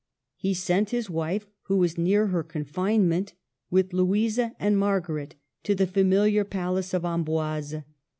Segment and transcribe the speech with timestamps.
[0.35, 3.35] He sent his wife, who was near her confinement,
[3.69, 7.83] with Louisa and Margaret, to the familiar palace of Amboise.